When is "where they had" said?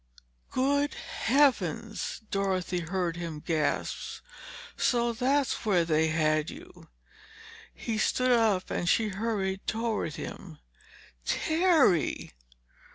5.63-6.49